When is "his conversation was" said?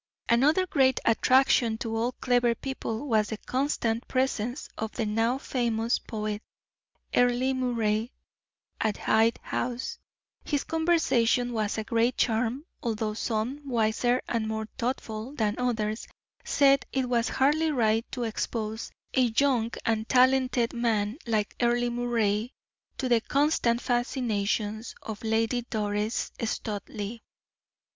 10.43-11.77